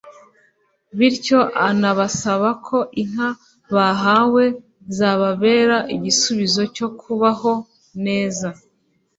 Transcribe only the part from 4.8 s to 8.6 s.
zababera igisubizo cyo kubaho neza